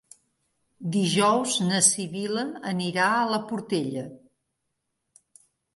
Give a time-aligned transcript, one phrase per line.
[0.95, 4.09] Dijous na Sibil·la anirà a la Portella.